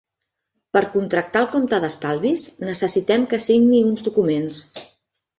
Per 0.75 0.81
contractar 0.93 1.41
el 1.43 1.49
compte 1.55 1.79
d'estalvis, 1.83 2.45
necessitem 2.69 3.27
que 3.33 3.39
signi 3.43 3.83
uns 3.91 4.03
documents. 4.09 4.63